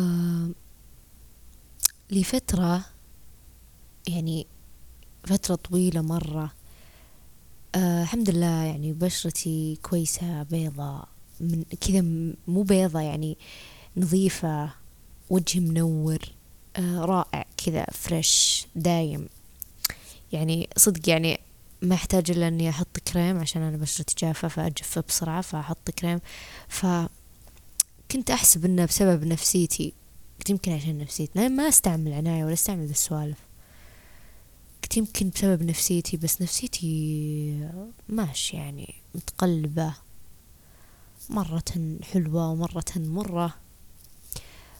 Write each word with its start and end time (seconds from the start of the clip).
آه 0.00 0.48
لفترة 2.10 2.84
يعني 4.08 4.46
فترة 5.24 5.54
طويلة 5.54 6.00
مرة. 6.00 6.52
آه 7.74 8.02
الحمد 8.02 8.30
لله 8.30 8.62
يعني 8.64 8.92
بشرتي 8.92 9.78
كويسة 9.82 10.42
بيضة 10.42 11.02
من 11.40 11.64
كذا 11.80 12.00
مو 12.48 12.62
بيضة 12.62 13.00
يعني 13.00 13.38
نظيفة 13.96 14.70
وجهي 15.30 15.60
منور 15.60 16.18
آه 16.76 16.98
رائع 17.04 17.44
كذا 17.66 17.84
فريش 17.92 18.66
دايم. 18.76 19.28
يعني 20.32 20.68
صدق 20.76 21.08
يعني 21.08 21.40
ما 21.82 21.94
أحتاج 21.94 22.30
إلا 22.30 22.48
إني 22.48 22.68
أحط 22.68 22.98
كريم 22.98 23.38
عشان 23.38 23.62
أنا 23.62 23.76
بشرتي 23.76 24.14
جافة 24.18 24.48
فاجف 24.48 24.98
بسرعة 24.98 25.40
فأحط 25.40 25.90
كريم. 25.90 26.20
فكنت 28.10 28.30
أحسب 28.30 28.64
إنه 28.64 28.84
بسبب 28.84 29.24
نفسيتي. 29.24 29.92
قلت 30.38 30.50
يمكن 30.50 30.72
عشان 30.72 30.98
نفسيتي. 30.98 31.48
ما 31.48 31.68
أستعمل 31.68 32.12
عناية 32.12 32.44
ولا 32.44 32.52
أستعمل 32.52 32.86
ذا 32.86 32.90
السوالف. 32.90 33.38
قلت 34.82 34.96
يمكن 34.96 35.30
بسبب 35.30 35.62
نفسيتي 35.62 36.16
بس 36.16 36.42
نفسيتي 36.42 37.70
ماشي 38.08 38.56
يعني 38.56 38.94
متقلبة. 39.14 39.94
مرة 41.28 41.98
حلوة 42.12 42.50
ومرة 42.50 42.84
مرة. 42.96 43.54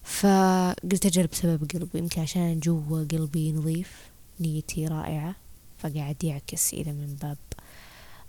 فقلت 0.02 1.06
أجرب 1.06 1.34
سبب 1.34 1.70
قلبي. 1.70 1.98
يمكن 1.98 2.20
عشان 2.20 2.60
جوا 2.60 3.04
قلبي 3.04 3.52
نظيف 3.52 3.92
نيتي 4.40 4.86
رائعة. 4.86 5.36
فقاعد 5.78 6.24
يعكس 6.24 6.74
إذا 6.74 6.92
من 6.92 7.16
باب 7.22 7.38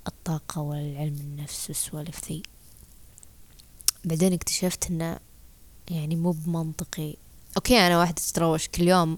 الطاقة 0.08 0.62
والعلم 0.62 1.18
النفس 1.22 1.70
والسوالف 1.70 2.32
ذي. 2.32 2.44
بعدين 4.06 4.34
اكتشفت 4.34 4.90
إنه 4.92 5.20
يعني 5.90 6.16
مو 6.16 6.32
بمنطقي. 6.32 7.16
أوكي 7.58 7.80
أنا 7.80 8.00
واحدة 8.00 8.16
تتروش 8.16 8.68
كل 8.68 8.88
يوم 8.88 9.18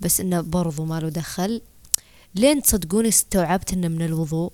بس 0.00 0.20
إنه 0.20 0.40
برضو 0.40 0.84
ما 0.84 1.00
له 1.00 1.08
دخل. 1.08 1.62
لين 2.34 2.62
تصدقوني 2.62 3.08
استوعبت 3.08 3.72
إنه 3.72 3.88
من 3.88 4.02
الوضوء. 4.02 4.52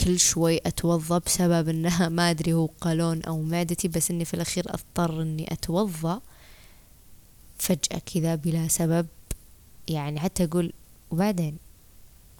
كل 0.00 0.20
شوي 0.20 0.60
أتوضأ 0.66 1.18
بسبب 1.18 1.68
انها 1.68 2.08
ما 2.16 2.30
أدري 2.30 2.52
هو 2.52 2.68
قولون 2.80 3.22
أو 3.22 3.42
معدتي 3.42 3.88
بس 3.88 4.10
إني 4.10 4.24
في 4.24 4.34
الأخير 4.34 4.64
أضطر 4.74 5.22
إني 5.22 5.52
أتوضأ. 5.52 6.20
فجأة 7.58 7.98
كذا 8.14 8.34
بلا 8.34 8.68
سبب. 8.68 9.06
يعني 9.88 10.20
حتى 10.20 10.44
أقول 10.44 10.72
وبعدين؟ 11.10 11.56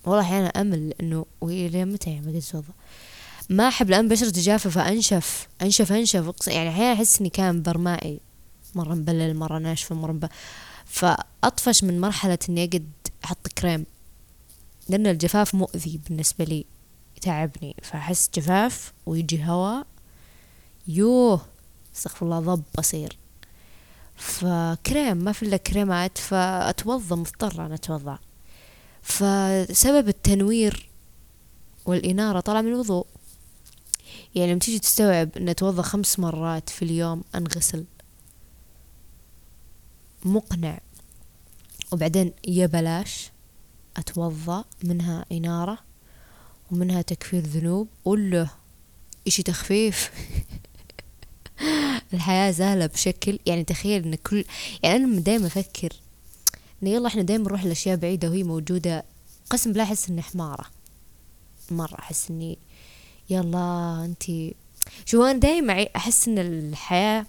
والله 0.04 0.20
أحيانا 0.20 0.48
أمل 0.48 0.94
إنه 1.00 1.26
وإلى 1.40 1.84
متى 1.84 2.10
يعني 2.10 2.26
بقيت 2.26 2.48
أتوضأ. 2.48 2.72
ما 3.48 3.68
أحب 3.68 3.88
الان 3.88 4.08
بشرتي 4.08 4.40
جافة 4.40 4.70
فأنشف 4.70 5.48
أنشف 5.62 5.92
أنشف. 5.92 6.32
يعني 6.46 6.68
أحيانا 6.68 6.92
أحس 6.92 7.20
إني 7.20 7.30
كان 7.30 7.62
برمائي. 7.62 8.20
مرة 8.74 8.94
مبلل 8.94 9.36
مرة 9.36 9.58
ناشفة 9.58 9.94
مرة 9.94 10.12
مبلل 10.12 10.30
فأطفش 10.84 11.84
من 11.84 12.00
مرحلة 12.00 12.38
إني 12.48 12.64
أقعد 12.64 12.90
أحط 13.24 13.48
كريم. 13.48 13.86
لأن 14.88 15.06
الجفاف 15.06 15.54
مؤذي 15.54 16.00
بالنسبة 16.08 16.44
لي 16.44 16.64
يتعبني. 17.16 17.76
فأحس 17.82 18.30
جفاف 18.34 18.92
ويجي 19.06 19.44
هواء 19.44 19.86
يوه 20.88 21.46
استغفر 21.96 22.26
الله 22.26 22.38
ضب 22.40 22.62
أصير. 22.78 23.16
فكريم 24.16 25.16
ما 25.16 25.32
في 25.32 25.42
إلا 25.42 25.56
كريمات 25.56 26.18
فأتوضى 26.18 27.14
مضطرة 27.14 27.66
أنا 27.66 27.74
أتوضى. 27.74 28.18
فسبب 29.02 30.08
التنوير 30.08 30.88
والإنارة 31.86 32.40
طالع 32.40 32.60
من 32.60 32.68
الوضوء. 32.68 33.06
يعني 34.36 34.50
لما 34.50 34.60
تيجي 34.60 34.78
تستوعب 34.78 35.36
أن 35.36 35.48
أتوضى 35.48 35.82
خمس 35.82 36.18
مرات 36.18 36.68
في 36.68 36.84
اليوم 36.84 37.24
أنغسل 37.34 37.84
مقنع. 40.24 40.80
وبعدين 41.92 42.32
يا 42.48 42.66
بلاش 42.66 43.30
أتوضأ 43.96 44.64
منها 44.84 45.24
إنارة 45.32 45.78
ومنها 46.70 47.02
تكفير 47.02 47.40
ذنوب 47.40 47.88
وله 48.04 48.50
إشي 49.26 49.42
تخفيف. 49.42 50.10
الحياة 52.14 52.50
زالة 52.50 52.86
بشكل 52.86 53.38
يعني 53.46 53.64
تخيل 53.64 54.04
إن 54.04 54.14
كل 54.14 54.44
يعني 54.82 55.04
أنا 55.04 55.20
دايما 55.20 55.46
أفكر 55.46 55.92
إن 56.82 56.88
يلا 56.88 57.08
إحنا 57.08 57.22
دايما 57.22 57.44
نروح 57.44 57.64
لأشياء 57.64 57.96
بعيدة 57.96 58.28
وهي 58.28 58.42
موجودة 58.42 59.04
قسم 59.50 59.70
بالله 59.70 59.84
أحس 59.84 60.08
إني 60.08 60.22
حمارة. 60.22 60.66
مرة 61.70 61.98
أحس 61.98 62.30
إني 62.30 62.58
يلا 63.30 64.02
أنتي. 64.04 64.54
شو 65.04 65.24
أنا 65.24 65.38
دايما 65.38 65.86
أحس 65.96 66.28
إن 66.28 66.38
الحياة 66.38 67.26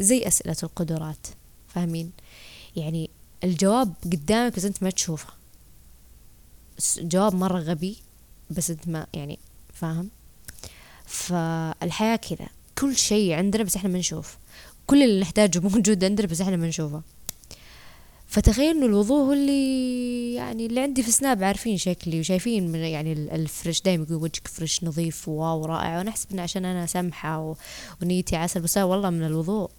زي 0.00 0.26
أسئلة 0.26 0.56
القدرات 0.62 1.26
فاهمين؟ 1.68 2.12
يعني 2.76 3.10
الجواب 3.44 3.94
قدامك 4.04 4.56
بس 4.56 4.64
أنت 4.64 4.82
ما 4.82 4.90
تشوفه. 4.90 5.32
جواب 6.98 7.34
مرة 7.34 7.58
غبي 7.58 7.96
بس 8.50 8.70
أنت 8.70 8.88
ما 8.88 9.06
يعني 9.14 9.38
فاهم؟ 9.74 10.10
فالحياة 11.06 12.16
كذا. 12.16 12.48
كل 12.78 12.96
شيء 12.96 13.32
عندنا 13.32 13.62
بس 13.62 13.76
إحنا 13.76 13.88
ما 13.88 13.98
نشوف. 13.98 14.38
كل 14.86 15.02
اللي 15.02 15.20
نحتاجه 15.20 15.58
موجود 15.60 16.04
عندنا 16.04 16.26
بس 16.26 16.40
إحنا 16.40 16.56
ما 16.56 16.66
نشوفه. 16.66 17.02
فتخيل 18.34 18.76
إنه 18.76 18.86
الوضوء 18.86 19.18
هو 19.26 19.32
اللي 19.32 20.34
يعني 20.34 20.66
اللي 20.66 20.80
عندي 20.80 21.02
في 21.02 21.10
سناب 21.12 21.44
عارفين 21.44 21.76
شكلي 21.76 22.20
وشايفين 22.20 22.72
من 22.72 22.78
يعني 22.78 23.12
الفرش 23.12 23.80
دايما 23.80 24.04
يقول 24.04 24.22
وجهك 24.22 24.48
فرش 24.48 24.84
نظيف 24.84 25.28
واو 25.28 25.66
رائع 25.66 25.98
وأنا 25.98 26.10
احسب 26.10 26.32
انه 26.32 26.42
عشان 26.42 26.64
أنا 26.64 26.86
سمحة 26.86 27.56
ونيتي 28.02 28.36
عسل 28.36 28.60
بس 28.60 28.78
والله 28.78 29.10
من 29.10 29.26
الوضوء 29.26 29.70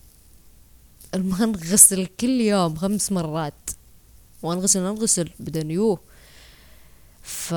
نغسل 1.15 2.05
كل 2.05 2.41
يوم 2.41 2.75
خمس 2.75 3.11
مرات. 3.11 3.69
ونغسل 4.43 4.83
نغسل 4.83 5.29
بدون 5.39 5.71
يوه 5.71 5.99
ف 7.23 7.53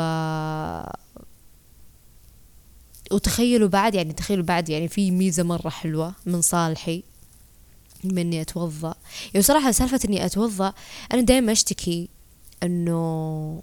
وتخيلوا 3.13 3.69
بعد 3.69 3.95
يعني 3.95 4.13
تخيلوا 4.13 4.45
بعد 4.45 4.69
يعني 4.69 4.89
في 4.89 5.11
ميزة 5.11 5.43
مرة 5.43 5.69
حلوة 5.69 6.15
من 6.27 6.41
صالحي. 6.43 7.03
من 8.05 8.19
اني 8.19 8.41
أتوضأ. 8.41 8.95
يعني 9.35 9.43
صراحة 9.43 9.71
سالفة 9.71 10.01
إني 10.05 10.27
أتوضأ 10.27 10.73
أنا 11.13 11.21
دايما 11.21 11.53
أشتكي 11.53 12.09
إنه 12.63 13.63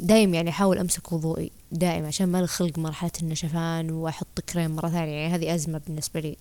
دايم 0.00 0.34
يعني 0.34 0.50
أحاول 0.50 0.78
أمسك 0.78 1.12
وضوئي 1.12 1.50
دائم 1.72 2.06
عشان 2.06 2.28
ما 2.28 2.40
ألخلق 2.40 2.78
مرحلة 2.78 3.10
النشفان 3.22 3.90
وأحط 3.90 4.40
كريم 4.40 4.76
مرة 4.76 4.88
ثانية 4.88 5.12
يعني 5.12 5.34
هذه 5.34 5.54
أزمة 5.54 5.80
بالنسبة 5.86 6.20
لي. 6.20 6.36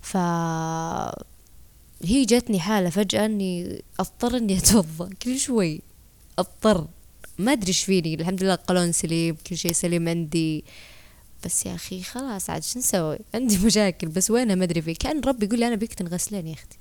ف 0.00 0.16
هي 2.02 2.24
جتني 2.24 2.60
حالة 2.60 2.90
فجأة 2.90 3.26
إني 3.26 3.82
أضطر 4.00 4.36
إني 4.36 4.58
أتوضأ 4.58 5.10
كل 5.22 5.38
شوي 5.38 5.80
أضطر. 6.38 6.86
ما 7.38 7.52
أدري 7.52 7.68
إيش 7.68 7.84
فيني 7.84 8.14
الحمد 8.14 8.42
لله 8.42 8.58
قولون 8.66 8.92
سليم 8.92 9.36
كل 9.46 9.56
شيء 9.56 9.72
سليم 9.72 10.08
عندي. 10.08 10.64
بس 11.46 11.66
يا 11.66 11.74
أخي 11.74 12.02
خلاص 12.02 12.50
عاد 12.50 12.62
شو 12.62 12.78
نسوي؟ 12.78 13.18
عندي 13.34 13.58
مشاكل 13.66 14.08
بس 14.08 14.30
وينها 14.30 14.54
ما 14.54 14.64
أدري 14.64 14.82
فيه 14.82 14.94
كأن 14.94 15.20
ربي 15.20 15.46
يقول 15.46 15.58
لي 15.58 15.68
أنا 15.68 15.76
بيك 15.76 15.94
تنغسلين 15.94 16.46
يا 16.46 16.54
أختي. 16.54 16.78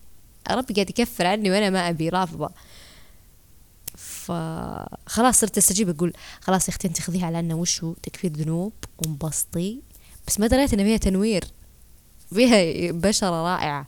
ربي 0.51 0.73
قاعد 0.73 0.89
يكفر 0.89 1.25
عني 1.25 1.51
وأنا 1.51 1.69
ما 1.69 1.89
أبي 1.89 2.09
رافضة. 2.09 2.49
فخلاص 3.97 5.39
صرت 5.39 5.57
أستجيب 5.57 5.89
أقول 5.89 6.13
خلاص 6.41 6.67
يا 6.69 6.73
أختي 6.73 6.87
أنت 6.87 7.01
خذيها 7.01 7.25
على 7.25 7.39
أنه 7.39 7.55
وشو؟ 7.55 7.93
تكفير 7.93 8.31
ذنوب 8.31 8.73
وانبسطي. 8.97 9.81
بس 10.27 10.39
ما 10.39 10.47
دريت 10.47 10.73
إن 10.73 10.83
فيها 10.83 10.97
تنوير. 10.97 11.43
فيها 12.33 12.91
بشرة 12.91 13.43
رائعة. 13.43 13.87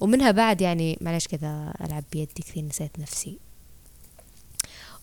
ومنها 0.00 0.30
بعد 0.30 0.60
يعني 0.60 0.98
معلش 1.00 1.26
كذا 1.26 1.74
ألعب 1.80 2.04
بيدي 2.12 2.42
كثير 2.42 2.64
نسيت 2.64 2.98
نفسي. 2.98 3.38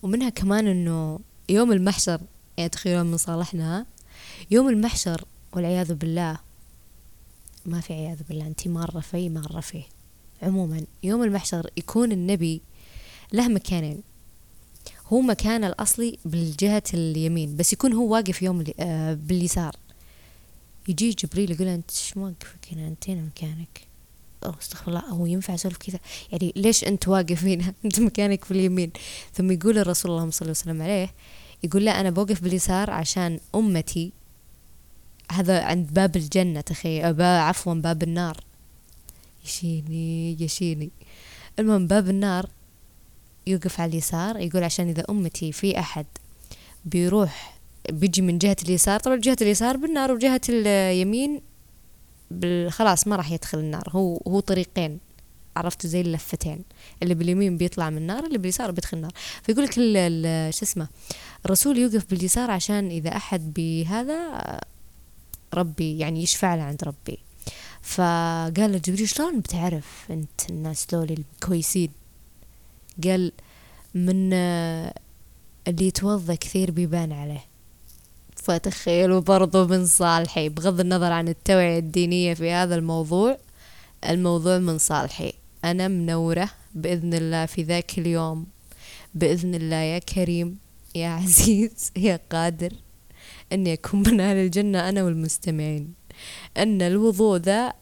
ومنها 0.02 0.28
كمان 0.28 0.66
إنه 0.66 1.20
يوم 1.48 1.72
المحشر 1.72 2.20
يعني 2.56 2.68
تخيلون 2.68 3.06
من 3.06 3.16
صالحنا 3.16 3.86
يوم 4.50 4.68
المحشر 4.68 5.24
والعياذ 5.52 5.94
بالله. 5.94 6.38
ما 7.66 7.80
في 7.80 7.92
عياذ 7.92 8.18
بالله 8.28 8.46
أنت 8.46 8.68
مرة 8.68 9.00
في 9.00 9.28
مرة 9.28 9.60
فيه. 9.60 9.84
عموما 10.42 10.84
يوم 11.02 11.22
المحشر 11.22 11.70
يكون 11.76 12.12
النبي 12.12 12.60
له 13.32 13.48
مكانين. 13.48 14.02
هو 15.06 15.20
مكانه 15.20 15.66
الأصلي 15.66 16.18
بالجهة 16.24 16.82
اليمين 16.94 17.56
بس 17.56 17.72
يكون 17.72 17.92
هو 17.92 18.12
واقف 18.12 18.42
يوم 18.42 18.64
آه 18.80 19.14
باليسار. 19.14 19.76
يجي 20.88 21.10
جبريل 21.10 21.50
يقول 21.50 21.66
أنت 21.66 21.90
إيش 21.90 22.16
موقفك 22.16 22.72
هنا؟ 22.72 22.88
أنت 22.88 23.10
هنا 23.10 23.22
مكانك. 23.22 23.80
أو 24.44 24.54
أستغفر 24.60 24.88
الله. 24.88 25.00
هو 25.00 25.26
ينفع 25.26 25.54
أسولف 25.54 25.76
كذا؟ 25.76 25.98
يعني 26.32 26.52
ليش 26.56 26.84
أنت 26.84 27.08
واقف 27.08 27.44
هنا؟ 27.44 27.74
أنت 27.84 28.00
مكانك 28.00 28.44
في 28.44 28.50
اليمين. 28.50 28.90
ثم 29.34 29.50
يقول 29.50 29.78
الرسول 29.78 30.10
اللهم 30.10 30.30
صل 30.30 30.50
وسلم 30.50 30.82
عليه 30.82 31.14
يقول 31.64 31.84
لا 31.84 32.00
أنا 32.00 32.10
بوقف 32.10 32.40
باليسار 32.42 32.90
عشان 32.90 33.40
أمتي 33.54 34.12
هذا 35.32 35.62
عند 35.62 35.94
باب 35.94 36.16
الجنة 36.16 36.60
تخيل. 36.60 37.22
عفوا 37.22 37.74
باب 37.74 38.02
النار. 38.02 38.36
يشيني 39.44 40.36
يشيني 40.42 40.90
المهم 41.58 41.86
باب 41.86 42.08
النار 42.08 42.46
يوقف 43.46 43.80
على 43.80 43.90
اليسار 43.90 44.36
يقول 44.36 44.64
عشان 44.64 44.88
إذا 44.88 45.04
أمتي 45.10 45.52
في 45.52 45.78
أحد 45.78 46.06
بيروح 46.84 47.58
بيجي 47.90 48.22
من 48.22 48.38
جهة 48.38 48.56
اليسار 48.64 49.00
طبعا 49.00 49.16
جهة 49.16 49.36
اليسار 49.42 49.76
بالنار 49.76 50.12
وجهة 50.12 50.40
اليمين 50.48 51.40
خلاص 52.68 53.06
ما 53.06 53.16
راح 53.16 53.32
يدخل 53.32 53.58
النار. 53.58 53.88
هو 53.90 54.20
هو 54.28 54.40
طريقين. 54.40 54.98
عرفتوا 55.56 55.90
زي 55.90 56.00
اللفتين. 56.00 56.62
اللي 57.02 57.14
باليمين 57.14 57.56
بيطلع 57.56 57.90
من 57.90 57.96
النار 57.96 58.26
اللي 58.26 58.38
باليسار 58.38 58.70
بيدخل 58.70 58.96
النار. 58.96 59.12
فيقول 59.42 59.64
لك 59.64 59.72
شو 60.54 60.64
اسمه 60.64 60.88
الرسول 61.44 61.78
يوقف 61.78 62.10
باليسار 62.10 62.50
عشان 62.50 62.88
إذا 62.90 63.16
أحد 63.16 63.52
بهذا 63.56 64.60
ربي 65.54 65.98
يعني 65.98 66.22
يشفع 66.22 66.54
له 66.54 66.62
عند 66.62 66.84
ربي. 66.84 67.18
فقال 67.82 68.72
له 68.72 68.78
جبريل 68.78 69.08
شلون 69.08 69.40
بتعرف 69.40 70.06
أنت 70.10 70.50
الناس 70.50 70.86
دول 70.92 71.10
الكويسين؟ 71.10 71.90
قال 73.04 73.32
من 73.94 74.32
اللي 74.32 75.86
يتوضأ 75.86 76.34
كثير 76.34 76.70
بيبان 76.70 77.12
عليه. 77.12 77.44
فتخيلوا 78.36 79.20
برضو 79.20 79.66
من 79.66 79.86
صالحي 79.86 80.48
بغض 80.48 80.80
النظر 80.80 81.12
عن 81.12 81.28
التوعية 81.28 81.78
الدينية 81.78 82.34
في 82.34 82.50
هذا 82.50 82.74
الموضوع 82.74 83.38
الموضوع 84.08 84.58
من 84.58 84.78
صالحي. 84.78 85.32
أنا 85.64 85.88
منورة 85.88 86.50
بإذن 86.74 87.14
الله 87.14 87.46
في 87.46 87.62
ذاك 87.62 87.98
اليوم. 87.98 88.46
بإذن 89.14 89.54
الله 89.54 89.76
يا 89.76 89.98
كريم 89.98 90.58
يا 90.94 91.08
عزيز 91.08 91.92
يا 91.96 92.20
قادر. 92.32 92.72
أني 93.52 93.72
أكون 93.72 94.02
من 94.06 94.20
أهل 94.20 94.36
الجنة 94.36 94.88
أنا 94.88 95.02
والمستمعين. 95.02 95.94
أن 96.56 96.82
الوضوء 96.82 97.38
ذا 97.38 97.72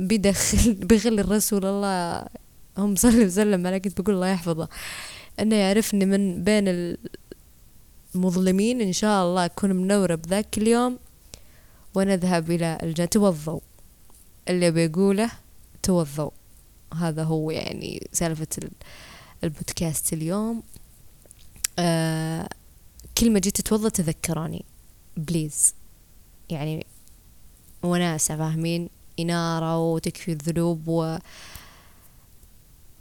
بيدخل 0.00 0.74
بيخلي 0.74 1.20
الرسول 1.20 1.64
الله. 1.64 2.26
هم 2.78 2.96
صلى 2.96 3.24
وسلم 3.24 3.66
عليه 3.66 3.78
كنت 3.78 4.00
بقول 4.00 4.14
الله 4.14 4.28
يحفظه. 4.28 4.68
أنه 5.40 5.56
يعرفني 5.56 6.04
من 6.04 6.44
بين 6.44 6.96
المظلمين 8.14 8.80
إن 8.80 8.92
شاء 8.92 9.24
الله 9.24 9.44
أكون 9.44 9.70
منورة 9.70 10.14
بذاك 10.14 10.58
اليوم 10.58 10.98
ونذهب 11.94 12.50
إلى 12.50 12.78
الجنة. 12.82 13.06
توضوا 13.06 13.60
اللي 14.48 14.70
بيقوله 14.70 15.30
توضوا 15.82 16.30
هذا 16.94 17.22
هو 17.22 17.50
يعني 17.50 18.08
سالفة 18.12 18.46
البودكاست 19.44 20.12
اليوم. 20.12 20.62
آه 21.78 22.48
كل 23.18 23.30
ما 23.30 23.38
جيت 23.38 23.56
تتوضا 23.56 23.88
تذكروني 23.88 24.64
بليز. 25.16 25.74
يعني 26.50 26.86
وناسة 27.82 28.36
فاهمين 28.36 28.88
إنارة 29.20 29.78
وتكفير 29.78 30.36
ذنوب 30.36 30.88
و 30.88 31.18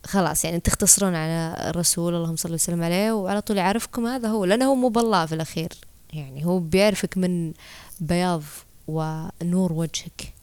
خلاص 0.06 0.45
يعني 0.45 0.60
تختصرون 0.60 1.15
على 1.15 1.69
الرسول 1.69 2.15
اللهم 2.15 2.36
صل 2.36 2.54
وسلم 2.54 2.83
عليه 2.83 3.12
وعلى 3.12 3.42
طول 3.42 3.57
يعرفكم 3.57 4.06
هذا 4.06 4.27
هو 4.27 4.45
لأنه 4.45 4.65
هو 4.65 4.75
مو 4.75 4.89
بالله 4.89 5.25
في 5.25 5.36
الأخير. 5.36 5.74
يعني 6.13 6.45
هو 6.45 6.60
بيعرفك 6.60 7.18
من 7.18 7.54
بياض 8.00 8.44
ونور 8.88 9.74
وجهك. 9.74 10.33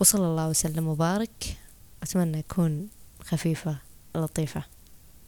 وصلى 0.00 0.26
الله 0.26 0.48
وسلم 0.48 0.88
وبارك. 0.88 1.56
أتمنى 2.02 2.38
يكون 2.38 2.88
خفيفة 3.22 3.78
لطيفة 4.14 4.64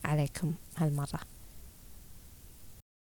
عليكم 0.05 0.55
هالمرة. 0.76 1.20